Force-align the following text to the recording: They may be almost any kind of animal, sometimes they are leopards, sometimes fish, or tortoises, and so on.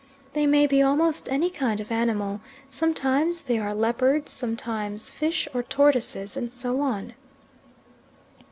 They 0.33 0.47
may 0.47 0.65
be 0.65 0.81
almost 0.81 1.29
any 1.29 1.51
kind 1.51 1.79
of 1.79 1.91
animal, 1.91 2.41
sometimes 2.71 3.43
they 3.43 3.59
are 3.59 3.75
leopards, 3.75 4.31
sometimes 4.31 5.11
fish, 5.11 5.47
or 5.53 5.61
tortoises, 5.61 6.35
and 6.35 6.51
so 6.51 6.81
on. 6.81 7.13